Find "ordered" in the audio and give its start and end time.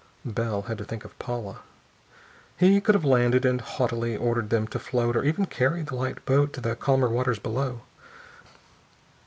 4.17-4.49